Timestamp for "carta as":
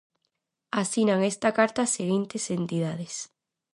1.57-1.93